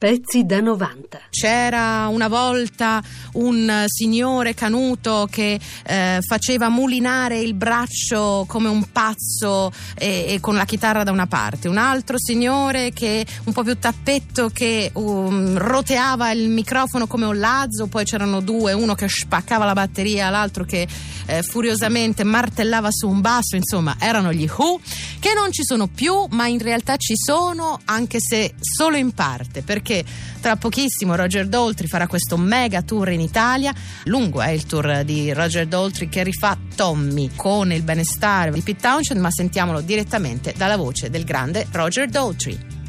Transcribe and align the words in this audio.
Pezzi 0.00 0.46
da 0.46 0.60
90. 0.60 1.20
C'era 1.28 2.08
una 2.08 2.28
volta 2.28 3.02
un 3.34 3.84
signore 3.86 4.54
canuto 4.54 5.28
che 5.30 5.60
eh, 5.84 6.18
faceva 6.26 6.70
mulinare 6.70 7.38
il 7.40 7.52
braccio 7.52 8.46
come 8.48 8.70
un 8.70 8.90
pazzo 8.92 9.70
e, 9.98 10.24
e, 10.26 10.40
con 10.40 10.54
la 10.54 10.64
chitarra 10.64 11.02
da 11.02 11.10
una 11.10 11.26
parte, 11.26 11.68
un 11.68 11.76
altro 11.76 12.16
signore 12.18 12.92
che 12.94 13.26
un 13.44 13.52
po' 13.52 13.62
più 13.62 13.78
tappetto 13.78 14.48
che 14.48 14.90
um, 14.94 15.58
roteava 15.58 16.30
il 16.30 16.48
microfono 16.48 17.06
come 17.06 17.26
un 17.26 17.38
lazzo, 17.38 17.86
poi 17.86 18.06
c'erano 18.06 18.40
due, 18.40 18.72
uno 18.72 18.94
che 18.94 19.06
spaccava 19.06 19.66
la 19.66 19.74
batteria, 19.74 20.30
l'altro 20.30 20.64
che 20.64 20.88
eh, 21.26 21.42
furiosamente 21.42 22.24
martellava 22.24 22.88
su 22.90 23.06
un 23.06 23.20
basso, 23.20 23.54
insomma 23.54 23.96
erano 23.98 24.32
gli 24.32 24.48
Who, 24.48 24.80
che 25.18 25.34
non 25.34 25.52
ci 25.52 25.62
sono 25.62 25.88
più, 25.88 26.24
ma 26.30 26.46
in 26.46 26.58
realtà 26.58 26.96
ci 26.96 27.16
sono 27.16 27.78
anche 27.84 28.18
se 28.18 28.54
solo 28.60 28.96
in 28.96 29.12
parte, 29.12 29.60
perché 29.60 29.88
perché 29.90 30.04
tra 30.40 30.56
pochissimo 30.56 31.16
Roger 31.16 31.48
Daltrey 31.48 31.88
farà 31.88 32.06
questo 32.06 32.36
mega 32.36 32.82
tour 32.82 33.10
in 33.10 33.20
Italia. 33.20 33.74
Lungo 34.04 34.40
è 34.40 34.50
il 34.50 34.64
tour 34.64 35.02
di 35.04 35.32
Roger 35.32 35.66
Daltrey 35.66 36.08
che 36.08 36.22
rifà 36.22 36.56
Tommy 36.76 37.30
con 37.34 37.72
il 37.72 37.82
benestare 37.82 38.52
di 38.52 38.60
Pete 38.60 38.80
Townshend, 38.80 39.20
ma 39.20 39.30
sentiamolo 39.30 39.80
direttamente 39.80 40.54
dalla 40.56 40.76
voce 40.76 41.10
del 41.10 41.24
grande 41.24 41.66
Roger 41.72 42.08
Daltrey. 42.08 42.79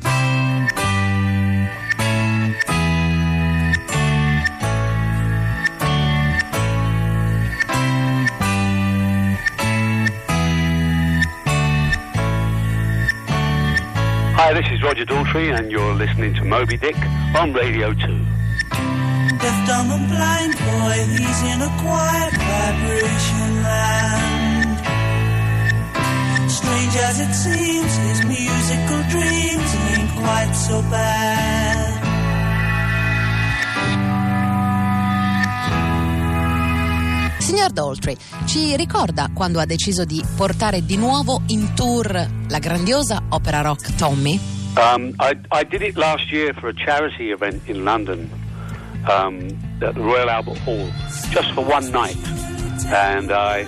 Is 14.81 14.87
Roger 14.87 15.05
Daltrey, 15.05 15.57
and 15.57 15.71
you're 15.71 15.93
listening 15.93 16.33
to 16.35 16.43
Moby 16.45 16.77
Dick 16.77 16.95
on 17.35 17.53
Radio 17.53 17.93
2. 17.93 17.99
Deaf, 19.39 19.67
dumb, 19.67 19.91
and 19.91 20.07
blind 20.07 20.55
boy, 20.57 21.05
he's 21.17 21.41
in 21.43 21.61
a 21.61 21.71
quiet 21.81 22.33
vibration 22.33 23.63
land. 23.63 24.79
Strange 26.49 26.97
as 26.97 27.19
it 27.19 27.33
seems, 27.33 27.95
his 27.97 28.25
musical 28.25 29.01
dreams 29.09 29.75
ain't 29.89 30.11
quite 30.19 30.53
so 30.53 30.81
bad. 30.89 31.99
Signor 37.39 37.71
Daltrey, 37.71 38.15
ci 38.45 38.75
ricorda 38.75 39.29
quando 39.33 39.59
ha 39.59 39.65
deciso 39.65 40.05
di 40.05 40.23
portare 40.35 40.85
di 40.85 40.95
nuovo 40.95 41.41
in 41.47 41.73
tour 41.73 42.27
la 42.47 42.59
grandiosa 42.59 43.23
opera 43.29 43.61
rock 43.61 43.95
Tommy? 43.95 44.60
Um, 44.77 45.15
I, 45.19 45.35
I, 45.51 45.63
did 45.63 45.81
it 45.81 45.97
last 45.97 46.31
year 46.31 46.53
for 46.53 46.69
a 46.69 46.73
charity 46.73 47.31
event 47.31 47.67
in 47.67 47.83
London 47.83 48.29
um, 49.09 49.49
at 49.81 49.95
the 49.95 50.01
Royal 50.01 50.29
Albert 50.29 50.59
Hall, 50.59 50.89
just 51.29 51.51
for 51.51 51.65
one 51.65 51.91
night, 51.91 52.17
and 52.87 53.31
I 53.31 53.65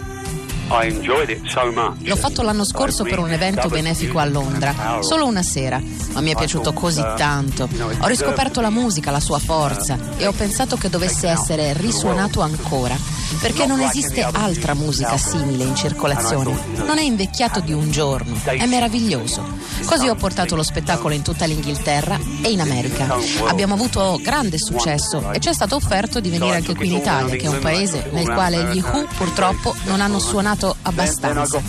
L'ho 1.99 2.15
fatto 2.15 2.41
l'anno 2.41 2.63
scorso 2.63 3.03
per 3.03 3.19
un 3.19 3.31
evento 3.31 3.67
benefico 3.67 4.17
a 4.17 4.25
Londra, 4.25 5.01
solo 5.01 5.25
una 5.25 5.43
sera, 5.43 5.79
ma 6.13 6.21
mi 6.21 6.31
è 6.31 6.35
piaciuto 6.35 6.73
così 6.73 7.01
uh, 7.01 7.15
tanto. 7.15 7.67
Ho 7.99 8.07
riscoperto 8.07 8.61
la 8.61 8.69
musica, 8.69 9.11
la 9.11 9.19
sua 9.19 9.39
forza 9.39 9.97
e 10.17 10.25
ho 10.25 10.31
pensato 10.31 10.77
che 10.77 10.89
dovesse 10.89 11.27
essere 11.27 11.73
risuonato 11.73 12.41
ancora, 12.41 12.95
perché 13.39 13.65
non 13.65 13.81
esiste 13.81 14.21
altra 14.21 14.73
musica 14.73 15.17
simile 15.17 15.63
in 15.63 15.75
circolazione. 15.75 16.57
Non 16.85 16.97
è 16.97 17.01
invecchiato 17.01 17.59
di 17.59 17.73
un 17.73 17.91
giorno, 17.91 18.35
è 18.43 18.65
meraviglioso. 18.65 19.45
Così 19.85 20.07
ho 20.07 20.15
portato 20.15 20.55
lo 20.55 20.63
spettacolo 20.63 21.13
in 21.13 21.21
tutta 21.21 21.45
l'Inghilterra 21.45 22.19
e 22.41 22.49
in 22.51 22.61
America. 22.61 23.15
Abbiamo 23.47 23.73
avuto 23.73 24.19
grande 24.21 24.57
successo 24.57 25.31
e 25.31 25.39
ci 25.39 25.49
è 25.49 25.53
stato 25.53 25.75
offerto 25.75 26.19
di 26.19 26.29
venire 26.29 26.55
anche 26.55 26.75
qui 26.75 26.87
in 26.87 26.97
Italia, 26.97 27.35
che 27.35 27.45
è 27.45 27.47
un 27.47 27.59
paese 27.59 28.09
nel 28.11 28.29
quale 28.29 28.71
gli 28.73 28.81
Who 28.81 29.07
purtroppo 29.17 29.75
non 29.85 30.01
hanno 30.01 30.19
suonato 30.19 30.75
abbastanza. 30.81 31.61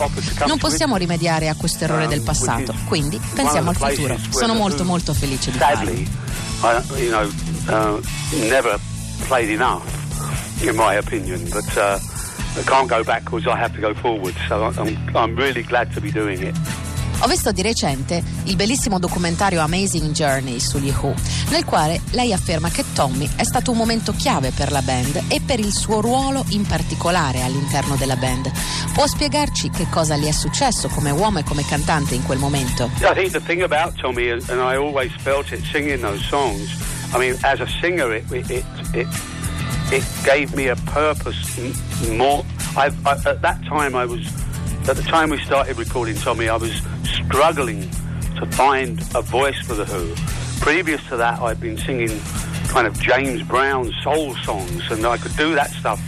Non 0.46 0.58
possiamo 0.58 0.96
rimediare 0.96 1.48
a 1.48 1.54
questo 1.54 1.84
errore 1.84 2.06
del 2.06 2.22
passato, 2.22 2.74
quindi 2.86 3.20
pensiamo 3.34 3.70
al 3.70 3.76
futuro. 3.76 4.18
Sono 4.30 4.54
molto 4.54 4.84
molto 4.84 5.14
felice 5.14 5.50
di 5.50 5.58
farlo. 5.58 5.92
In 10.62 10.76
my 10.76 10.96
opinion, 10.96 11.44
but 11.50 11.76
uh, 11.76 11.98
I 12.56 12.62
can't 12.64 12.88
go 12.88 13.02
backwards, 13.02 13.46
I 13.46 13.56
have 13.56 13.74
to 13.74 13.80
go 13.80 13.94
forwards. 13.94 14.38
So 14.48 14.62
I'm, 14.64 15.16
I'm 15.16 15.36
really 15.36 15.62
glad 15.62 15.92
to 15.94 16.00
be 16.00 16.10
doing 16.10 16.42
it. 16.42 16.54
Ho 17.20 17.28
visto 17.28 17.52
di 17.52 17.62
recente 17.62 18.22
il 18.44 18.56
bellissimo 18.56 18.98
documentario 18.98 19.60
Amazing 19.62 20.10
Journey 20.10 20.60
sugli 20.60 20.92
Who, 20.94 21.14
nel 21.50 21.64
quale 21.64 22.00
lei 22.10 22.32
afferma 22.32 22.68
che 22.70 22.84
Tommy 22.92 23.30
è 23.36 23.44
stato 23.44 23.70
un 23.70 23.78
momento 23.78 24.12
chiave 24.12 24.50
per 24.50 24.70
la 24.70 24.82
band 24.82 25.22
e 25.28 25.40
per 25.40 25.58
il 25.58 25.72
suo 25.72 26.00
ruolo 26.00 26.44
in 26.48 26.66
particolare 26.66 27.42
all'interno 27.42 27.94
della 27.96 28.16
band. 28.16 28.50
Può 28.92 29.06
spiegarci 29.06 29.70
che 29.70 29.86
cosa 29.88 30.16
le 30.16 30.28
è 30.28 30.32
successo 30.32 30.88
come 30.88 31.12
uomo 31.12 31.38
e 31.38 31.44
come 31.44 31.64
cantante 31.64 32.14
in 32.14 32.24
quel 32.24 32.38
momento? 32.38 32.90
I 33.00 33.14
think 33.14 33.30
the 33.30 33.40
thing 33.40 33.62
about 33.62 33.94
Tommy, 33.94 34.28
and 34.30 34.42
I 34.60 34.76
always 34.76 35.12
felt 35.22 35.50
it 35.52 35.64
singing 35.70 36.00
those 36.00 36.22
songs, 36.26 36.76
I 37.14 37.18
mean, 37.18 37.38
as 37.42 37.60
a 37.60 37.66
singer, 37.80 38.12
it, 38.12 38.24
it, 38.50 38.64
it, 38.92 39.06
it 39.94 40.04
gave 40.24 40.54
me 40.56 40.68
a 40.68 40.76
purpose 40.76 41.58
more. 42.10 42.44
I, 42.76 42.86
at 43.26 43.40
that 43.42 43.64
time, 43.66 43.94
I 43.94 44.04
was, 44.04 44.26
at 44.88 44.96
the 44.96 45.02
time 45.02 45.30
we 45.30 45.38
started 45.38 45.78
recording 45.78 46.16
Tommy, 46.16 46.48
I 46.48 46.56
was 46.56 46.72
struggling 47.04 47.88
to 48.38 48.46
find 48.50 49.00
a 49.14 49.22
voice 49.22 49.58
for 49.60 49.74
The 49.74 49.84
Who. 49.84 50.14
Previous 50.60 51.02
to 51.08 51.16
that, 51.16 51.40
I'd 51.40 51.60
been 51.60 51.78
singing 51.78 52.10
kind 52.68 52.86
of 52.88 52.98
James 53.00 53.42
Brown 53.44 53.92
soul 54.02 54.34
songs, 54.36 54.90
and 54.90 55.06
I 55.06 55.16
could 55.16 55.36
do 55.36 55.54
that 55.54 55.70
stuff 55.70 56.00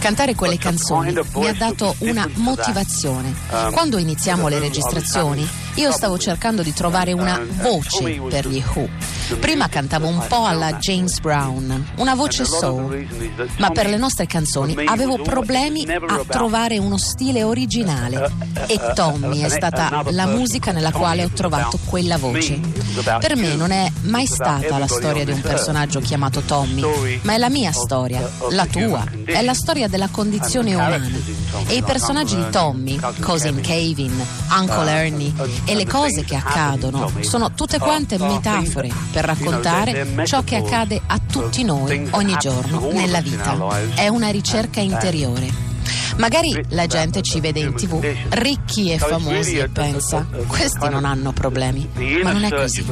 Cantare 0.00 0.34
quelle 0.34 0.58
canzoni 0.58 1.12
mi 1.34 1.46
ha 1.46 1.52
dato 1.52 1.94
una 2.00 2.28
motivazione. 2.34 3.32
Um, 3.50 3.72
Quando 3.72 3.98
iniziamo 3.98 4.48
le 4.48 4.58
registrazioni, 4.58 5.48
io 5.74 5.92
stavo 5.92 6.18
cercando 6.18 6.62
di 6.62 6.72
trovare 6.72 7.12
una 7.12 7.40
voce 7.62 8.20
per 8.28 8.46
gli 8.48 8.62
Who. 8.74 8.88
Prima 9.38 9.68
cantavo 9.68 10.06
un 10.06 10.24
po' 10.26 10.44
alla 10.44 10.74
James 10.74 11.20
Brown, 11.20 11.92
una 11.96 12.14
voce 12.14 12.44
soul, 12.44 13.06
ma 13.58 13.70
per 13.70 13.88
le 13.88 13.96
nostre 13.96 14.26
canzoni 14.26 14.74
avevo 14.86 15.22
problemi 15.22 15.86
a 15.86 16.24
trovare 16.26 16.78
uno 16.78 16.98
stile 16.98 17.44
originale 17.44 18.30
e 18.66 18.78
Tommy 18.94 19.40
è 19.40 19.48
stata 19.48 20.02
la 20.10 20.26
musica 20.26 20.72
nella 20.72 20.90
quale 20.92 21.24
ho 21.24 21.30
trovato 21.30 21.78
quella 21.84 22.18
voce. 22.18 22.60
Per 23.20 23.36
me 23.36 23.54
non 23.54 23.70
è 23.70 23.90
mai 24.02 24.26
stata 24.26 24.78
la 24.78 24.86
storia 24.86 25.24
di 25.24 25.30
un 25.30 25.40
personaggio 25.40 26.00
chiamato 26.00 26.40
Tommy, 26.40 27.20
ma 27.22 27.34
è 27.34 27.38
la 27.38 27.48
mia 27.48 27.72
storia, 27.72 28.28
la 28.50 28.66
tua, 28.66 29.04
è 29.24 29.40
la 29.42 29.54
storia 29.54 29.88
della 29.88 30.08
condizione 30.08 30.74
umana. 30.74 31.08
E 31.66 31.76
i 31.76 31.82
personaggi 31.82 32.34
di 32.36 32.48
Tommy, 32.50 32.98
Cousin 33.20 33.60
Kevin, 33.60 34.12
Uncle 34.50 34.90
Ernie 34.90 35.32
e 35.64 35.74
le 35.74 35.86
cose 35.86 36.24
che 36.24 36.34
accadono 36.34 37.10
sono 37.20 37.52
tutte 37.52 37.78
quante 37.78 38.18
metafore 38.18 38.90
per 39.12 39.24
raccontare 39.24 40.24
ciò 40.24 40.42
che 40.42 40.56
accade 40.56 41.00
a 41.06 41.18
tutti 41.18 41.62
noi 41.62 42.08
ogni 42.10 42.36
giorno 42.38 42.90
nella 42.92 43.20
vita. 43.20 43.56
È 43.94 44.08
una 44.08 44.28
ricerca 44.30 44.80
interiore. 44.80 45.69
Magari 46.16 46.64
la 46.70 46.86
gente 46.86 47.22
ci 47.22 47.40
vede 47.40 47.60
in 47.60 47.74
tv 47.74 48.04
ricchi 48.30 48.92
e 48.92 48.98
famosi 48.98 49.58
e 49.58 49.68
pensa, 49.68 50.26
questi 50.46 50.88
non 50.88 51.04
hanno 51.04 51.32
problemi, 51.32 51.88
ma 52.22 52.32
non 52.32 52.44
è 52.44 52.50
così. 52.50 52.84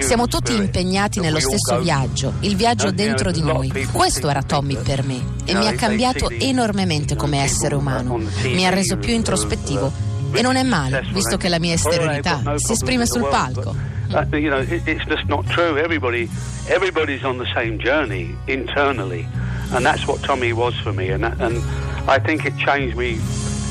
Siamo 0.00 0.26
tutti 0.26 0.54
impegnati 0.54 1.20
nello 1.20 1.40
stesso 1.40 1.78
viaggio, 1.80 2.34
il 2.40 2.56
viaggio 2.56 2.90
dentro 2.90 3.30
di 3.30 3.42
noi. 3.42 3.72
Questo 3.92 4.28
era 4.28 4.42
Tommy 4.42 4.76
per 4.76 5.04
me 5.04 5.22
e 5.44 5.54
mi 5.54 5.66
ha 5.66 5.74
cambiato 5.74 6.28
enormemente 6.30 7.16
come 7.16 7.42
essere 7.42 7.74
umano, 7.74 8.20
mi 8.42 8.66
ha 8.66 8.70
reso 8.70 8.96
più 8.96 9.12
introspettivo 9.12 9.92
e 10.32 10.42
non 10.42 10.56
è 10.56 10.62
male, 10.62 11.04
visto 11.12 11.36
che 11.36 11.48
la 11.48 11.58
mia 11.58 11.74
esteriorità 11.74 12.42
si 12.56 12.72
esprime 12.72 13.06
sul 13.06 13.26
palco. 13.28 13.94
Uh, 14.08 14.24
you 14.36 14.50
know, 14.50 14.60
it, 14.60 14.86
it's 14.86 15.04
just 15.06 15.26
not 15.26 15.44
true. 15.48 15.76
Everybody, 15.76 16.30
everybody's 16.68 17.24
on 17.24 17.38
the 17.38 17.46
same 17.52 17.76
journey 17.78 18.36
internally, 18.46 19.26
and 19.72 19.84
that's 19.84 20.06
what 20.06 20.22
Tommy 20.22 20.52
was 20.52 20.74
for 20.80 20.92
me. 20.92 21.10
And, 21.10 21.24
and 21.24 21.60
I 22.08 22.18
think 22.18 22.44
it 22.46 22.56
changed 22.56 22.96
me 22.96 23.20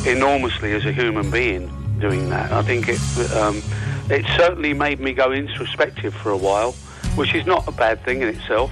enormously 0.05 0.73
as 0.73 0.85
a 0.85 0.91
human 0.91 1.31
being 1.31 1.71
doing 1.99 2.29
that. 2.29 2.51
I 2.51 2.61
think 2.61 2.87
it 2.89 2.99
um, 3.31 3.61
it 4.09 4.25
certainly 4.37 4.73
made 4.73 4.99
me 4.99 5.13
go 5.13 5.31
introspective 5.31 6.13
for 6.13 6.31
a 6.31 6.37
while, 6.37 6.73
which 7.15 7.33
is 7.33 7.45
not 7.45 7.67
a 7.67 7.71
bad 7.71 8.03
thing 8.03 8.21
in 8.21 8.27
itself. 8.27 8.71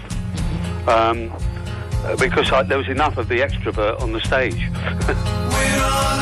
Um, 0.88 1.32
because 2.20 2.52
I, 2.52 2.64
there 2.64 2.78
was 2.78 2.90
enough 2.90 3.18
of 3.18 3.30
the 3.30 3.40
extrovert 3.40 4.02
on 4.02 4.12
the 4.12 4.20
stage. 4.20 4.70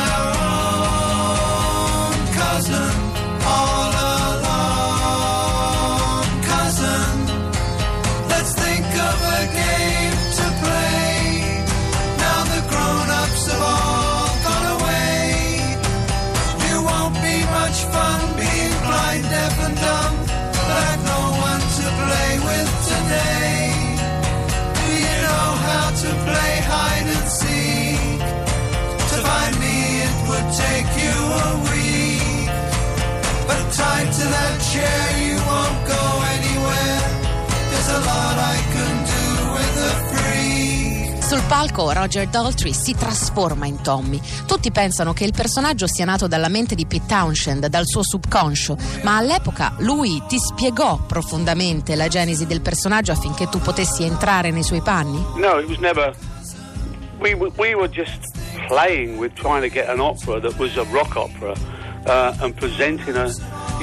Sul 41.32 41.40
palco 41.48 41.90
Roger 41.90 42.28
Daltrey 42.28 42.74
si 42.74 42.94
trasforma 42.94 43.64
in 43.64 43.80
Tommy. 43.80 44.20
Tutti 44.46 44.70
pensano 44.70 45.14
che 45.14 45.24
il 45.24 45.32
personaggio 45.34 45.86
sia 45.86 46.04
nato 46.04 46.26
dalla 46.26 46.50
mente 46.50 46.74
di 46.74 46.84
Pete 46.84 47.06
Townshend, 47.06 47.68
dal 47.68 47.86
suo 47.86 48.02
subconscio, 48.04 48.76
ma 49.02 49.16
all'epoca 49.16 49.72
lui 49.78 50.22
ti 50.28 50.36
spiegò 50.38 50.98
profondamente 51.06 51.96
la 51.96 52.08
genesi 52.08 52.44
del 52.44 52.60
personaggio 52.60 53.12
affinché 53.12 53.48
tu 53.48 53.60
potessi 53.60 54.02
entrare 54.02 54.50
nei 54.50 54.62
suoi 54.62 54.82
panni? 54.82 55.24
No, 55.36 55.58
it 55.58 55.66
was 55.66 55.78
never 55.78 56.14
we, 57.18 57.32
we 57.32 57.74
were 57.74 57.88
just 57.88 58.20
playing 58.68 59.16
with 59.16 59.32
trying 59.32 59.62
to 59.62 59.70
get 59.70 59.88
an 59.88 60.00
opera 60.00 60.38
that 60.38 60.58
was 60.58 60.76
a 60.76 60.84
rock 60.92 61.16
opera 61.16 61.54
uh, 62.04 62.36
and 62.42 62.54
presenting 62.56 63.16
a 63.16 63.32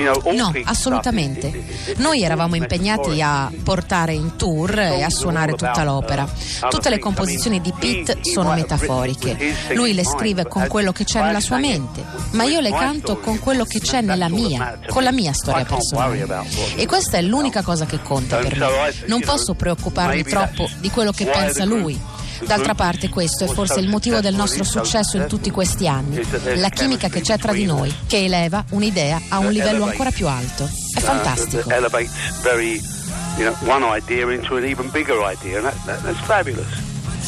No, 0.03 0.51
assolutamente. 0.63 1.63
Noi 1.97 2.23
eravamo 2.23 2.55
impegnati 2.55 3.21
a 3.21 3.51
portare 3.63 4.13
in 4.13 4.35
tour 4.35 4.77
e 4.79 5.03
a 5.03 5.09
suonare 5.09 5.53
tutta 5.53 5.83
l'opera. 5.83 6.27
Tutte 6.69 6.89
le 6.89 6.99
composizioni 6.99 7.61
di 7.61 7.73
Pete 7.77 8.19
sono 8.21 8.53
metaforiche. 8.53 9.55
Lui 9.73 9.93
le 9.93 10.05
scrive 10.05 10.47
con 10.47 10.67
quello 10.67 10.91
che 10.91 11.03
c'è 11.03 11.21
nella 11.21 11.39
sua 11.39 11.57
mente, 11.57 12.03
ma 12.31 12.43
io 12.43 12.59
le 12.59 12.71
canto 12.71 13.19
con 13.19 13.39
quello 13.39 13.65
che 13.65 13.79
c'è 13.79 14.01
nella 14.01 14.29
mia, 14.29 14.79
con 14.87 15.03
la 15.03 15.11
mia 15.11 15.33
storia 15.33 15.65
personale. 15.65 16.27
E 16.75 16.85
questa 16.85 17.17
è 17.17 17.21
l'unica 17.21 17.61
cosa 17.61 17.85
che 17.85 18.01
conta 18.01 18.37
per 18.37 18.57
me. 18.57 18.67
Non 19.07 19.21
posso 19.21 19.53
preoccuparmi 19.53 20.23
troppo 20.23 20.67
di 20.79 20.89
quello 20.89 21.11
che 21.11 21.25
pensa 21.25 21.65
lui 21.65 22.17
D'altra 22.45 22.73
parte 22.73 23.09
questo 23.09 23.45
è 23.45 23.47
forse 23.47 23.79
il 23.79 23.87
motivo 23.87 24.19
del 24.19 24.35
nostro 24.35 24.63
successo 24.63 25.17
in 25.17 25.27
tutti 25.27 25.51
questi 25.51 25.87
anni, 25.87 26.21
la 26.55 26.69
chimica 26.69 27.09
che 27.09 27.21
c'è 27.21 27.37
tra 27.37 27.53
di 27.53 27.65
noi, 27.65 27.93
che 28.07 28.23
eleva 28.23 28.63
un'idea 28.71 29.21
a 29.29 29.39
un 29.39 29.51
livello 29.51 29.85
ancora 29.85 30.11
più 30.11 30.27
alto. 30.27 30.69
È 30.93 30.99
fantastico. 30.99 31.69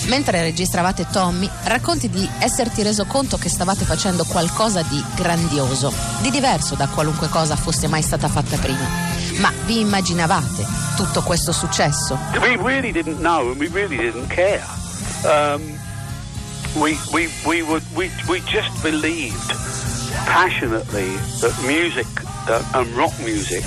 Mentre 0.07 0.41
registravate 0.41 1.05
Tommy, 1.11 1.49
racconti 1.63 2.09
di 2.09 2.27
esserti 2.39 2.81
reso 2.81 3.05
conto 3.05 3.37
che 3.37 3.49
stavate 3.49 3.85
facendo 3.85 4.23
qualcosa 4.25 4.81
di 4.81 5.03
grandioso, 5.15 5.93
di 6.21 6.31
diverso 6.31 6.75
da 6.75 6.87
qualunque 6.87 7.29
cosa 7.29 7.55
fosse 7.55 7.87
mai 7.87 8.01
stata 8.01 8.27
fatta 8.27 8.57
prima. 8.57 8.87
Ma 9.39 9.51
vi 9.65 9.79
immaginavate 9.79 10.65
tutto 10.95 11.21
questo 11.21 11.51
successo? 11.51 12.17
We 12.39 12.57
really 12.57 12.91
didn't 12.91 13.19
know 13.19 13.51
and 13.51 13.59
we 13.59 13.69
really 13.71 13.97
didn't 13.97 14.27
care. 14.27 14.80
Um, 15.25 15.61
we, 16.75 16.97
we, 17.13 17.29
we, 17.45 17.63
would, 17.63 17.83
we, 17.95 18.09
we 18.29 18.39
just 18.41 18.81
believed 18.83 19.51
passionately 20.25 21.09
that 21.41 21.53
music 21.65 22.07
uh, 22.47 22.63
and 22.75 22.87
rock 22.95 23.13
music 23.19 23.63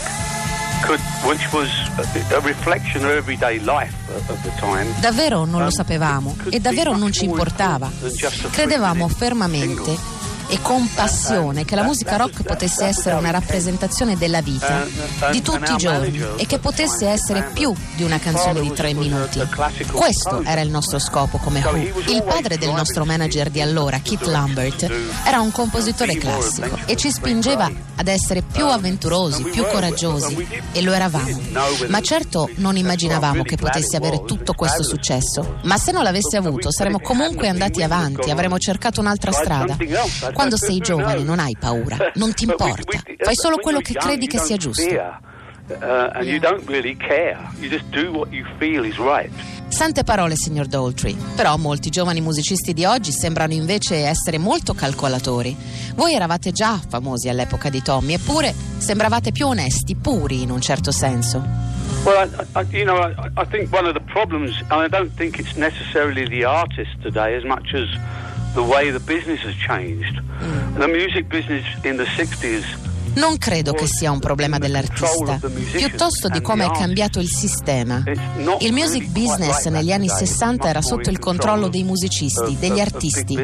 could, 0.82 1.00
which 1.26 1.52
was 1.52 1.68
a, 1.98 2.36
a 2.36 2.40
reflection 2.40 3.04
of 3.04 3.10
everyday 3.10 3.58
life 3.60 3.94
of 4.30 4.42
the 4.42 4.50
time. 4.60 4.86
Davvero 5.00 5.44
non 5.44 5.60
lo 5.60 5.66
um, 5.66 5.70
sapevamo 5.70 6.36
e 6.50 6.60
davvero 6.60 6.96
non 6.96 7.12
ci 7.12 7.24
importava. 7.24 7.90
Credevamo 8.50 9.08
fermamente 9.08 10.13
e 10.54 10.62
con 10.62 10.88
passione 10.94 11.64
che 11.64 11.74
la 11.74 11.82
musica 11.82 12.14
rock 12.14 12.44
potesse 12.44 12.84
essere 12.84 13.16
una 13.16 13.30
rappresentazione 13.30 14.16
della 14.16 14.40
vita, 14.40 14.86
di 15.32 15.42
tutti 15.42 15.72
i 15.72 15.76
giorni 15.76 16.24
e 16.36 16.46
che 16.46 16.60
potesse 16.60 17.08
essere 17.08 17.50
più 17.52 17.74
di 17.96 18.04
una 18.04 18.20
canzone 18.20 18.60
di 18.60 18.72
tre 18.72 18.94
minuti. 18.94 19.40
Questo 19.90 20.42
era 20.42 20.60
il 20.60 20.70
nostro 20.70 21.00
scopo 21.00 21.38
come 21.38 21.60
Who. 21.60 22.02
Il 22.06 22.22
padre 22.22 22.56
del 22.56 22.70
nostro 22.70 23.04
manager 23.04 23.50
di 23.50 23.60
allora, 23.60 23.98
Keith 23.98 24.26
Lambert, 24.26 24.88
era 25.24 25.40
un 25.40 25.50
compositore 25.50 26.16
classico 26.18 26.78
e 26.84 26.94
ci 26.94 27.10
spingeva 27.10 27.68
ad 27.96 28.06
essere 28.06 28.42
più 28.42 28.66
avventurosi, 28.66 29.42
più 29.44 29.66
coraggiosi 29.66 30.46
e 30.70 30.82
lo 30.82 30.92
eravamo. 30.92 31.40
Ma 31.88 32.00
certo 32.00 32.48
non 32.56 32.76
immaginavamo 32.76 33.42
che 33.42 33.56
potesse 33.56 33.96
avere 33.96 34.22
tutto 34.24 34.52
questo 34.52 34.84
successo. 34.84 35.56
Ma 35.64 35.78
se 35.78 35.90
non 35.90 36.04
l'avesse 36.04 36.36
avuto 36.36 36.70
saremmo 36.70 37.00
comunque 37.00 37.48
andati 37.48 37.82
avanti, 37.82 38.30
avremmo 38.30 38.56
cercato 38.58 39.00
un'altra 39.00 39.32
strada. 39.32 39.76
Quando 40.32 40.42
sei 40.56 40.78
giovane 40.78 41.22
non 41.22 41.38
hai 41.38 41.56
paura, 41.58 41.96
non 42.14 42.32
ti 42.32 42.44
importa, 42.44 43.00
fai 43.18 43.34
solo 43.34 43.56
quello 43.56 43.80
che 43.80 43.94
credi 43.94 44.26
che 44.26 44.38
sia 44.38 44.56
giusto. 44.56 44.82
Sante 49.68 50.04
parole, 50.04 50.36
signor 50.36 50.66
Daltrey. 50.66 51.16
Però 51.34 51.56
molti 51.56 51.88
giovani 51.88 52.20
musicisti 52.20 52.74
di 52.74 52.84
oggi 52.84 53.12
sembrano 53.12 53.54
invece 53.54 54.06
essere 54.06 54.36
molto 54.36 54.74
calcolatori. 54.74 55.56
Voi 55.94 56.12
eravate 56.12 56.52
già 56.52 56.78
famosi 56.86 57.28
all'epoca 57.28 57.70
di 57.70 57.82
Tommy, 57.82 58.12
eppure 58.12 58.54
sembravate 58.76 59.32
più 59.32 59.46
onesti, 59.46 59.96
puri 59.96 60.42
in 60.42 60.50
un 60.50 60.60
certo 60.60 60.92
senso. 60.92 61.42
Well, 62.04 62.28
I, 62.54 62.60
I, 62.60 62.66
you 62.70 62.84
know, 62.84 62.98
I, 62.98 63.14
I 63.36 63.46
think 63.46 63.72
one 63.72 63.86
of 63.86 63.94
the 63.94 64.02
problems, 64.12 64.54
and 64.68 64.82
I 64.82 64.88
don't 64.88 65.10
think 65.16 65.38
it's 65.38 65.56
necessarily 65.56 66.28
the 66.28 66.44
artist 66.44 66.90
today 67.02 67.34
as 67.34 67.44
much 67.44 67.72
as 67.72 67.88
the 68.54 68.62
way 68.62 68.90
the 68.90 69.00
business 69.00 69.40
has 69.44 69.54
changed. 69.54 70.20
Mm. 70.40 70.78
The 70.78 70.88
music 70.88 71.28
business 71.28 71.64
in 71.84 71.96
the 71.96 72.04
60s 72.04 72.92
non 73.14 73.38
credo 73.38 73.72
che 73.72 73.86
sia 73.86 74.10
un 74.10 74.18
problema 74.18 74.58
dell'artista, 74.58 75.38
piuttosto 75.72 76.28
di 76.28 76.40
come 76.40 76.64
è 76.64 76.70
cambiato 76.70 77.20
il 77.20 77.28
sistema. 77.28 78.02
Il 78.58 78.72
music 78.72 79.08
business 79.08 79.66
negli 79.68 79.92
anni 79.92 80.08
60 80.08 80.68
era 80.68 80.82
sotto 80.82 81.10
il 81.10 81.18
controllo 81.18 81.68
dei 81.68 81.84
musicisti, 81.84 82.56
degli 82.58 82.80
artisti. 82.80 83.38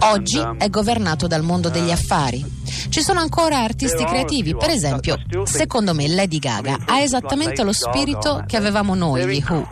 Oggi 0.00 0.38
um, 0.38 0.56
è 0.58 0.68
governato 0.68 1.26
dal 1.26 1.42
mondo 1.42 1.68
degli 1.70 1.90
affari. 1.90 2.44
Ci 2.88 3.02
sono 3.02 3.20
ancora 3.20 3.58
artisti 3.58 4.04
creativi, 4.04 4.54
per 4.54 4.70
esempio, 4.70 5.16
secondo 5.44 5.94
me 5.94 6.08
Lady 6.08 6.38
Gaga 6.38 6.78
ha 6.86 7.00
esattamente 7.00 7.62
lo 7.62 7.72
spirito 7.72 8.44
che 8.46 8.56
avevamo 8.56 8.94
noi, 8.94 9.26
gli 9.26 9.44
Who. 9.46 9.68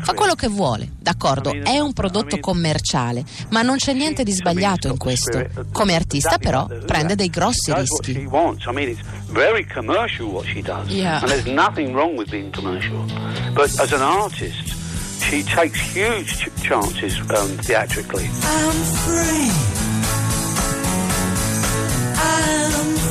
Fa 0.00 0.14
quello 0.14 0.34
che 0.34 0.48
vuole, 0.48 0.90
d'accordo, 0.98 1.52
è 1.52 1.78
un 1.78 1.92
prodotto 1.92 2.38
commerciale, 2.38 3.24
ma 3.50 3.62
non 3.62 3.76
c'è 3.76 3.92
niente 3.92 4.22
di 4.22 4.32
sbagliato 4.32 4.88
in 4.88 4.96
questo. 4.96 5.46
Come 5.72 5.94
artista 5.94 6.38
però 6.38 6.66
prende 6.86 7.14
dei 7.14 7.28
grossi 7.28 7.72
rischi. 7.72 8.26
very 9.34 9.64
commercial 9.64 10.26
what 10.30 10.46
she 10.46 10.62
does. 10.62 10.88
Yeah. 10.88 11.20
And 11.20 11.28
there's 11.28 11.46
nothing 11.46 11.92
wrong 11.92 12.16
with 12.16 12.30
being 12.30 12.52
commercial. 12.52 13.04
But 13.54 13.78
as 13.80 13.92
an 13.92 14.00
artist, 14.00 14.74
she 15.20 15.42
takes 15.42 15.80
huge 15.80 16.38
ch- 16.38 16.62
chances 16.62 17.18
um, 17.18 17.58
theatrically. 17.58 18.28
I'm 18.44 18.72
free. 19.02 19.83
I'm 22.26 23.03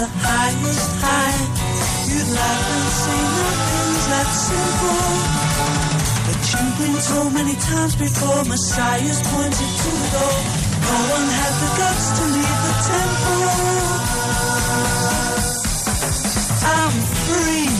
the 0.00 0.06
highest 0.06 0.90
high. 1.02 1.40
You'd 2.08 2.30
laugh 2.32 2.66
and 2.76 2.90
say 3.02 3.20
nothing's 3.36 4.04
that 4.12 4.28
simple. 4.48 5.04
But 6.26 6.40
you've 6.48 6.76
been 6.80 6.96
told 7.08 7.30
many 7.34 7.56
times 7.56 7.94
before, 7.96 8.44
Messiah's 8.44 9.20
pointed 9.28 9.72
to 9.82 9.90
the 10.00 10.08
door. 10.14 10.38
No 10.88 10.96
one 11.14 11.28
had 11.38 11.54
the 11.62 11.70
guts 11.80 12.06
to 12.16 12.24
leave 12.34 12.60
the 12.66 12.74
temple. 12.88 13.40
I'm 16.64 16.94
free. 17.26 17.79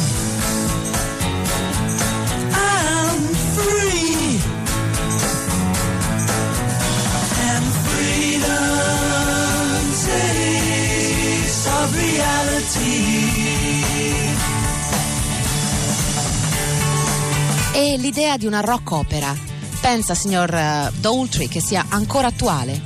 E 17.73 17.97
l'idea 17.97 18.37
di 18.37 18.47
una 18.47 18.61
rock 18.61 18.91
opera, 18.93 19.35
pensa 19.81 20.15
signor 20.15 20.51
uh, 20.51 20.93
Daltrey 21.01 21.49
che 21.49 21.61
sia 21.61 21.87
ancora 21.89 22.29
attuale? 22.29 22.81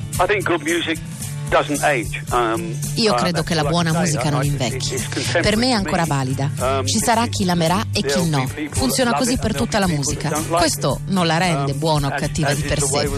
Um, 2.30 2.76
Io 2.94 3.14
credo 3.14 3.42
che 3.42 3.54
la 3.54 3.64
buona 3.64 3.92
musica 3.92 4.30
non 4.30 4.44
invecchi. 4.44 4.96
Per 5.32 5.56
me 5.56 5.68
è 5.68 5.72
ancora 5.72 6.04
valida. 6.04 6.50
Um, 6.58 6.86
Ci 6.86 6.98
sarà 6.98 7.26
chi 7.26 7.44
l'amerà 7.44 7.86
e 7.92 8.02
chi 8.02 8.28
no. 8.28 8.48
Funziona 8.70 9.12
così 9.14 9.38
per 9.38 9.54
tutta 9.54 9.78
la 9.78 9.86
musica. 9.86 10.30
Questo 10.48 11.00
non 11.06 11.26
la 11.26 11.38
rende 11.38 11.72
um, 11.72 11.78
buona 11.78 12.08
o 12.08 12.14
cattiva 12.16 12.52
di 12.54 12.62
per 12.62 12.80
sé. 12.82 13.08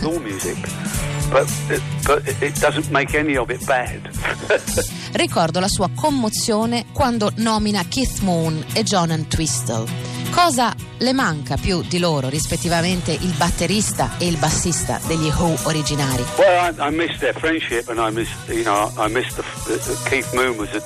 Ricordo 5.16 5.60
la 5.60 5.68
sua 5.68 5.88
commozione 5.94 6.84
quando 6.92 7.32
nomina 7.36 7.82
Keith 7.88 8.20
Moon 8.20 8.62
e 8.74 8.82
John 8.82 9.10
Entwistle. 9.10 9.86
Cosa 10.30 10.74
le 10.98 11.12
manca 11.14 11.56
più 11.56 11.80
di 11.80 11.98
loro, 11.98 12.28
rispettivamente 12.28 13.12
il 13.12 13.32
batterista 13.34 14.18
e 14.18 14.26
il 14.26 14.36
bassista 14.36 15.00
degli 15.06 15.28
Who 15.34 15.56
originari? 15.62 16.22
Well, 16.36 16.70
I, 16.70 16.74
I 16.78 16.94
miss 16.94 17.16
their 17.18 17.34
friendship 17.34 17.88
and 17.88 17.98
I 17.98 18.10
miss, 18.10 18.28
you 18.48 18.62
know, 18.62 18.92
I 18.98 19.10
miss 19.10 19.32
the, 19.34 19.42
the, 19.64 19.96
Keith 20.10 20.30
Moon 20.34 20.58
was 20.58 20.68
a, 20.74 20.82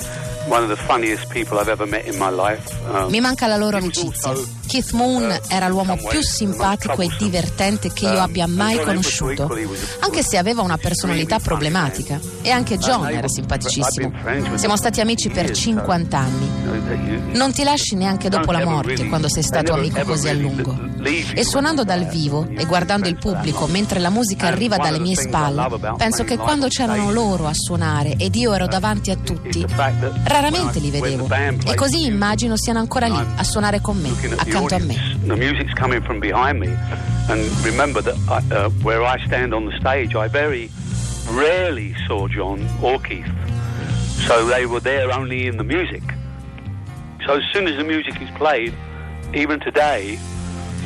one 0.50 0.62
of 0.64 0.68
the 0.68 0.76
funniest 0.76 1.28
people 1.28 1.58
I've 1.58 1.70
ever 1.70 1.86
met 1.86 2.06
in 2.06 2.18
my 2.18 2.30
life. 2.30 2.76
Mi 3.08 3.20
manca 3.20 3.46
la 3.46 3.56
loro 3.56 3.76
amicizia. 3.76 4.32
Keith 4.66 4.92
Moon 4.92 5.24
uh, 5.24 5.52
era 5.52 5.68
l'uomo 5.68 5.96
più 5.96 6.20
simpatico 6.22 7.02
e 7.02 7.08
divertente 7.18 7.92
che 7.92 8.04
io 8.04 8.12
um, 8.12 8.20
abbia 8.20 8.46
mai 8.46 8.80
conosciuto, 8.80 9.50
anche 10.00 10.22
se 10.22 10.36
aveva 10.36 10.62
una 10.62 10.76
personalità 10.76 11.38
problematica. 11.38 12.20
E 12.42 12.50
anche 12.50 12.78
John 12.78 13.08
era 13.08 13.28
simpaticissimo. 13.28 14.12
Siamo 14.54 14.76
stati 14.76 15.00
amici 15.00 15.28
per 15.28 15.50
50 15.50 16.18
anni. 16.18 17.36
Non 17.36 17.52
ti 17.52 17.64
lasci 17.64 17.94
neanche 17.94 18.28
dopo 18.28 18.52
la 18.52 18.64
morte 18.64 19.06
quando 19.06 19.28
sei 19.28 19.42
stato 19.42 19.72
amico 19.72 20.02
così 20.02 20.28
a 20.28 20.34
lungo. 20.34 20.76
E 21.02 21.44
suonando 21.44 21.82
dal 21.82 22.06
vivo 22.06 22.46
e 22.56 22.64
guardando 22.64 23.08
il 23.08 23.16
pubblico 23.16 23.66
mentre 23.66 23.98
la 23.98 24.10
musica 24.10 24.48
arriva 24.48 24.76
dalle 24.76 24.98
mie 24.98 25.16
spalle, 25.16 25.66
penso 25.96 26.24
che 26.24 26.36
quando 26.36 26.68
c'erano 26.68 27.10
loro 27.10 27.46
a 27.46 27.54
suonare 27.54 28.14
ed 28.16 28.34
io 28.34 28.52
ero 28.52 28.66
davanti 28.66 29.10
a 29.10 29.16
tutti, 29.16 29.64
raramente 30.40 30.78
li 30.80 30.90
vedevo. 30.90 31.28
E 31.66 31.74
così 31.74 32.06
immagino 32.06 32.56
siano 32.56 32.78
ancora 32.78 33.06
lì 33.06 33.18
a 33.36 33.44
suonare 33.44 33.80
con 33.80 33.98
me, 33.98 34.10
accanto 34.10 34.40
accanto 34.40 34.74
a 34.74 34.78
me. 34.78 35.18
The 35.26 35.36
music's 35.36 35.72
coming 35.74 36.02
from 36.02 36.18
behind 36.18 36.58
me. 36.58 36.76
And 37.28 37.48
remember 37.62 38.02
that 38.02 38.16
I, 38.28 38.42
uh, 38.54 38.70
where 38.82 39.02
I 39.02 39.18
stand 39.26 39.52
on 39.52 39.66
the 39.66 39.76
stage, 39.78 40.14
I 40.16 40.28
very 40.28 40.70
rarely 41.30 41.94
saw 42.06 42.26
John 42.26 42.66
or 42.80 43.00
Keith. 43.00 43.30
So 44.26 44.46
they 44.46 44.66
were 44.66 44.80
there 44.80 45.12
only 45.12 45.46
in 45.46 45.56
the 45.56 45.64
music. 45.64 46.02
So 47.24 47.34
as 47.34 47.44
soon 47.52 47.68
as 47.68 47.76
the 47.76 47.84
music 47.84 48.20
is 48.20 48.30
played, 48.36 48.74
even 49.32 49.60
today, 49.60 50.18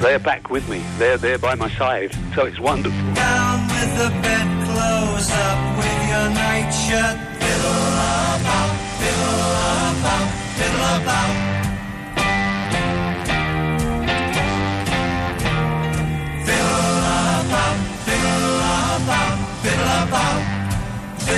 they're 0.00 0.18
back 0.18 0.50
with 0.50 0.68
me. 0.68 0.82
They're 0.98 1.16
there 1.16 1.38
by 1.38 1.54
my 1.54 1.70
side. 1.70 2.12
So 2.34 2.44
it's 2.44 2.58
wonderful. 2.60 3.14
Down 3.14 3.66
with 3.68 3.96
the 3.96 4.10
bed 4.20 4.48
clothes, 4.66 5.30
up 5.30 5.76
with 5.78 6.08
your 6.10 6.28
night 6.34 6.70
shirt. 6.70 7.33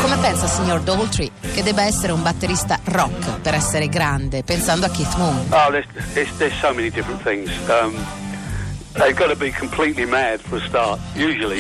Come 0.01 0.19
pensa 0.19 0.47
signor 0.47 0.81
Daltrey 0.81 1.31
che 1.53 1.63
debba 1.63 1.83
essere 1.83 2.13
un 2.13 2.23
batterista 2.23 2.79
rock 2.85 3.41
per 3.41 3.55
essere 3.55 3.89
grande, 3.89 4.43
pensando 4.43 4.87
a 4.87 4.89
Keith 4.89 5.15
Moon? 5.17 5.47
Oh, 5.51 5.71
there's, 5.71 5.87
there's, 6.13 6.37
there's 6.37 6.59
so 6.61 6.73
many 6.73 6.91
different 6.91 7.23
things. 7.23 7.51
Um, 7.69 7.95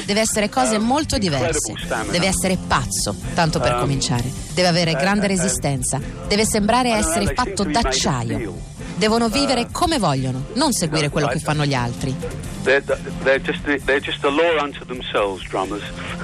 Deve 0.04 0.20
essere 0.20 0.48
cose 0.48 0.76
um, 0.76 0.84
molto 0.84 1.18
diverse. 1.18 1.74
Deve 2.10 2.26
essere 2.26 2.56
pazzo, 2.56 3.14
tanto 3.34 3.60
per 3.60 3.74
um, 3.74 3.80
cominciare. 3.80 4.24
Deve 4.54 4.68
avere 4.68 4.92
uh, 4.92 4.96
grande 4.96 5.26
uh, 5.26 5.28
resistenza. 5.28 6.00
Deve 6.26 6.46
sembrare 6.46 6.92
essere 6.92 7.34
fatto 7.34 7.64
d'acciaio. 7.64 8.54
Devono 8.96 9.28
vivere 9.28 9.62
uh, 9.62 9.70
come 9.70 9.98
vogliono, 9.98 10.46
non 10.54 10.72
seguire 10.72 11.10
quello 11.10 11.28
che 11.28 11.38
fanno 11.38 11.66
gli 11.66 11.74
altri. 11.74 12.14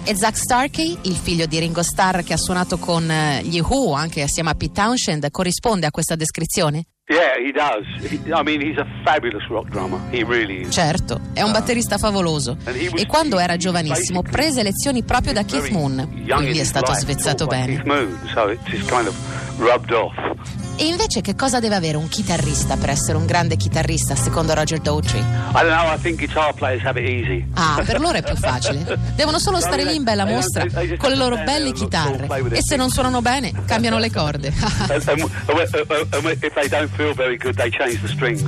E 0.05 0.17
Zach 0.17 0.37
Starkey, 0.37 0.97
il 1.03 1.17
figlio 1.17 1.47
di 1.47 1.59
Ringo 1.59 1.83
Starr 1.83 2.23
che 2.23 2.33
ha 2.33 2.39
suonato 2.39 2.79
con 2.79 3.09
eh, 3.09 3.43
gli 3.45 3.61
Who 3.61 3.93
anche 3.93 4.23
assieme 4.23 4.51
a 4.51 4.55
Pete 4.55 4.73
Townshend, 4.73 5.31
corrisponde 5.31 5.87
a 5.87 5.91
questa 5.91 6.17
descrizione? 6.17 6.87
Yeah, 7.09 7.37
he 7.45 7.51
does. 7.53 7.85
He, 8.09 8.33
I 8.33 8.43
mean, 8.45 8.61
he's 8.61 8.79
a 8.79 8.87
fabulous 9.05 9.43
rock 9.51 9.69
drummer. 9.71 9.99
He 10.13 10.23
really 10.23 10.63
is. 10.63 10.73
Certo, 10.73 11.21
è 11.35 11.43
un 11.43 11.51
uh, 11.51 11.53
batterista 11.53 11.99
favoloso. 11.99 12.57
E 12.65 13.07
quando 13.07 13.39
era 13.41 13.57
giovanissimo 13.57 14.23
prese 14.23 14.63
lezioni 14.63 15.03
proprio 15.03 15.33
da 15.33 15.45
Keith 15.45 15.71
Moon, 15.71 16.09
quindi 16.27 16.59
è 16.61 16.65
stato 16.65 16.93
svezzato 16.95 17.47
bene. 17.47 17.83
Moon, 17.85 18.19
so 18.33 18.49
it's 18.51 18.89
kind 18.89 19.09
of 19.09 19.15
rubbed 19.59 19.91
off. 19.93 20.15
E 20.77 20.87
invece 20.87 21.21
che 21.21 21.35
cosa 21.37 21.61
deve 21.61 21.75
avere 21.77 21.97
un 21.97 22.09
chitarrista 22.09 22.77
per 22.77 22.91
essere 22.91 23.17
un 23.17 23.27
grande 23.27 23.57
chitarrista 23.57 24.17
secondo 24.17 24.55
Roger 24.55 24.81
Daughtry? 24.81 25.21
I 25.21 25.53
don't 25.53 25.69
know, 25.69 25.95
I 25.95 25.99
think 26.01 26.19
guitar 26.19 26.53
players 26.55 26.85
have 26.85 27.01
it 27.01 27.07
easy. 27.07 27.47
Ah, 27.55 27.83
per 27.85 28.01
loro 28.01 28.19
è 28.19 28.23
più 28.23 28.35
facile. 28.37 28.99
Devono 29.15 29.39
solo 29.39 29.61
stare 29.61 29.85
lì 29.85 29.95
in 29.95 30.03
bella 30.03 30.25
mostra 30.25 30.65
con 30.97 31.11
le 31.11 31.17
loro 31.17 31.37
belle 31.45 31.73
chitarre 31.73 32.27
e 32.51 32.61
se 32.63 32.77
non 32.77 32.91
suonano 32.91 33.21
bene 33.21 33.53
cambiano 33.67 33.99
le 33.99 34.11
corde. 34.11 34.53
If 36.43 36.55
they 36.55 36.69
don't 36.69 36.91
feel 36.97 37.15
very 37.15 37.37
good 37.37 37.55
they 37.57 37.71
change 37.71 38.01
the 38.01 38.09
strings. 38.09 38.43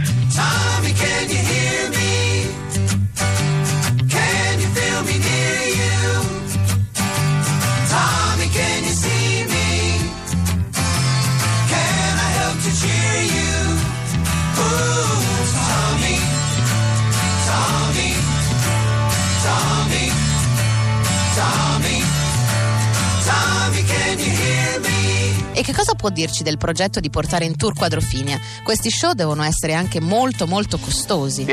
Che 25.65 25.73
cosa 25.73 25.95
può 25.95 26.11
dirci 26.11 26.43
del 26.43 26.59
progetto 26.59 27.01
di 27.01 27.09
portare 27.09 27.47
in 27.47 27.57
tour 27.57 27.73
Quadrofinia? 27.75 28.39
Questi 28.63 28.91
show 28.91 29.15
devono 29.15 29.43
essere 29.43 29.73
anche 29.73 29.99
molto 29.99 30.47
molto 30.47 30.77
costosi. 30.77 31.45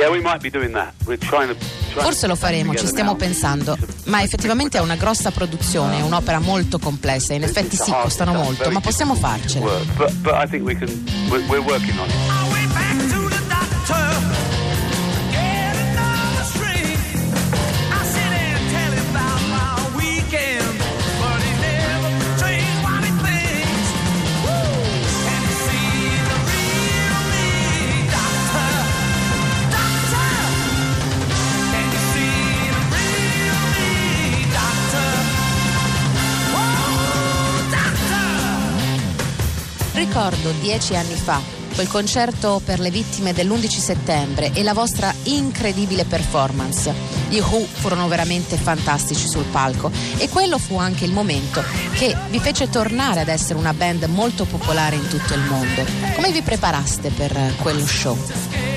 Forse 1.93 2.27
lo 2.27 2.35
faremo, 2.35 2.75
ci 2.75 2.87
stiamo 2.87 3.15
pensando, 3.15 3.77
ma 4.05 4.21
effettivamente 4.21 4.77
è 4.77 4.81
una 4.81 4.95
grossa 4.95 5.31
produzione, 5.31 5.99
è 5.99 6.01
un'opera 6.01 6.39
molto 6.39 6.77
complessa, 6.77 7.33
in 7.33 7.43
effetti 7.43 7.77
sì, 7.77 7.91
costano 7.91 8.33
molto, 8.33 8.69
ma 8.69 8.81
possiamo 8.81 9.15
farcela. 9.15 9.65
Ricordo 40.21 40.51
dieci 40.59 40.95
anni 40.95 41.15
fa, 41.15 41.41
quel 41.73 41.87
concerto 41.87 42.61
per 42.63 42.79
le 42.79 42.91
vittime 42.91 43.33
dell'11 43.33 43.67
settembre 43.67 44.51
e 44.53 44.61
la 44.61 44.73
vostra 44.73 45.11
incredibile 45.23 46.05
performance. 46.05 46.93
Gli 47.27 47.39
Who 47.39 47.65
furono 47.65 48.07
veramente 48.07 48.55
fantastici 48.55 49.27
sul 49.27 49.45
palco 49.45 49.89
e 50.17 50.29
quello 50.29 50.59
fu 50.59 50.77
anche 50.77 51.05
il 51.05 51.11
momento 51.11 51.63
che 51.93 52.15
vi 52.29 52.39
fece 52.39 52.69
tornare 52.69 53.21
ad 53.21 53.29
essere 53.29 53.57
una 53.57 53.73
band 53.73 54.03
molto 54.03 54.45
popolare 54.45 54.95
in 54.95 55.07
tutto 55.07 55.33
il 55.33 55.41
mondo. 55.41 55.83
Come 56.13 56.31
vi 56.31 56.43
preparaste 56.43 57.09
per 57.09 57.55
quello 57.59 57.83
show? 57.87 58.15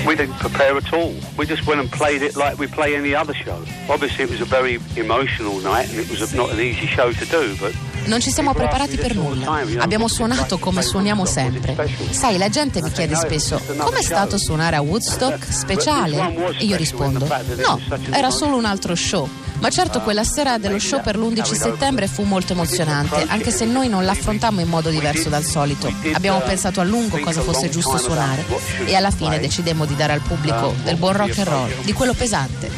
We 0.03 0.15
didn't 0.15 0.37
prepare 0.39 0.75
at 0.77 0.91
all. 0.93 1.13
We 1.35 1.45
just 1.45 1.67
went 1.67 1.79
and 1.79 1.89
played 1.89 2.23
it 2.23 2.35
like 2.35 2.55
we 2.57 2.67
play 2.67 2.95
any 2.95 3.13
other 3.13 3.35
show. 3.35 3.61
Obviously 3.87 4.23
it 4.23 4.31
was 4.31 4.41
a 4.41 4.45
very 4.45 4.79
emotional 4.95 5.61
night 5.61 5.89
and 5.91 5.99
it 5.99 6.09
was 6.09 6.33
not 6.33 6.49
an 6.51 6.59
easy 6.59 6.87
show 6.87 7.11
to 7.11 7.25
do, 7.25 7.55
but 7.59 7.71
non 8.05 8.19
ci 8.21 8.31
siamo 8.31 8.53
preparati 8.53 8.97
per 8.97 9.15
nulla. 9.15 9.61
Abbiamo 9.77 10.07
suonato 10.07 10.57
come 10.57 10.81
suoniamo 10.81 11.25
sempre. 11.25 11.75
Sai, 12.11 12.37
la 12.37 12.49
gente 12.49 12.81
mi 12.81 12.91
chiede 12.91 13.15
spesso: 13.15 13.61
com'è 13.77 14.01
stato 14.01 14.37
suonare 14.37 14.75
a 14.75 14.81
Woodstock? 14.81 15.51
Speciale? 15.51 16.57
E 16.57 16.65
io 16.65 16.75
rispondo: 16.75 17.27
no, 17.57 17.79
era 18.11 18.29
solo 18.29 18.57
un 18.57 18.65
altro 18.65 18.95
show. 18.95 19.27
Ma 19.59 19.69
certo 19.69 20.01
quella 20.01 20.25
sera 20.25 20.57
dello 20.57 20.79
show 20.79 21.01
per 21.01 21.17
l'11 21.17 21.53
settembre 21.53 22.07
fu 22.07 22.23
molto 22.23 22.53
emozionante, 22.53 23.25
anche 23.27 23.51
se 23.51 23.65
noi 23.65 23.87
non 23.87 24.03
l'affrontammo 24.03 24.59
in 24.59 24.67
modo 24.67 24.89
diverso 24.89 25.29
dal 25.29 25.43
solito. 25.43 25.91
Abbiamo 26.13 26.39
pensato 26.39 26.81
a 26.81 26.83
lungo 26.83 27.19
cosa 27.19 27.41
fosse 27.41 27.69
giusto 27.69 27.97
suonare 27.97 28.43
e 28.85 28.95
alla 28.95 29.11
fine 29.11 29.39
decidemmo 29.39 29.85
di 29.85 29.95
dare 29.95 30.13
al 30.13 30.21
pubblico 30.21 30.73
del 30.83 30.97
buon 30.97 31.13
rock 31.13 31.37
and 31.39 31.47
roll, 31.47 31.71
di 31.83 31.93
quello 31.93 32.13
pesante. 32.13 32.69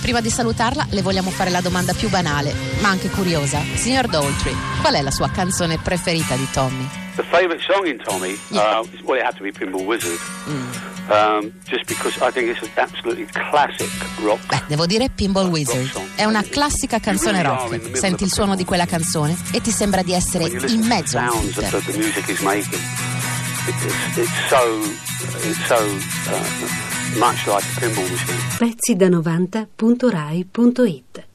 Prima 0.00 0.20
di 0.20 0.30
salutarla 0.30 0.86
le 0.90 1.02
vogliamo 1.02 1.30
fare 1.30 1.50
la 1.50 1.60
domanda 1.60 1.92
più 1.92 2.08
banale, 2.08 2.54
ma 2.80 2.88
anche 2.88 3.10
curiosa. 3.10 3.60
Signor 3.74 4.08
Daltrey, 4.08 4.54
qual 4.80 4.94
è 4.94 5.02
la 5.02 5.10
sua 5.10 5.30
canzone 5.30 5.78
preferita 5.78 6.34
di 6.36 6.48
Tommy? 6.50 6.88
The 7.16 7.22
favorite 7.24 7.60
song 7.60 7.86
in 7.86 7.98
Tommy? 7.98 8.38
Yeah. 8.48 8.80
Uh, 8.80 8.88
well, 9.04 9.18
it 9.18 9.24
had 9.24 9.36
to 9.36 9.42
be 9.42 9.52
Pinball 9.52 9.84
Wizard. 9.84 10.18
Mm. 10.46 10.88
Um, 11.10 11.52
just 11.66 11.86
because 11.86 12.16
I 12.22 12.30
think 12.30 12.48
it's 12.48 12.62
an 12.62 12.70
absolutely 12.76 13.26
classic 13.26 13.90
rock. 14.22 14.40
Beh, 14.46 14.62
devo 14.68 14.86
dire 14.86 15.10
Pinball 15.10 15.48
Wizard. 15.48 15.90
È 16.14 16.24
una 16.24 16.42
classica 16.42 16.98
canzone 16.98 17.42
rock. 17.42 17.96
Senti 17.96 18.24
il 18.24 18.32
suono 18.32 18.56
di 18.56 18.64
quella 18.64 18.86
canzone 18.86 19.36
e 19.52 19.60
ti 19.60 19.70
sembra 19.70 20.02
di 20.02 20.12
essere 20.12 20.44
in 20.44 20.86
mezzo 20.86 21.18
a 21.18 21.30
un 21.30 21.52
computer. 21.52 21.82
It's 24.16 24.30
so, 24.48 24.80
it's 25.42 25.66
so 25.66 25.76
uh, 25.76 26.89
Pezzi 28.58 28.96
da 28.96 29.08
90.rai.it 29.08 31.29